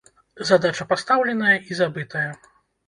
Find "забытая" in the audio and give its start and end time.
1.83-2.29